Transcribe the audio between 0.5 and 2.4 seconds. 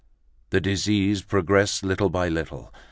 disease progressed little by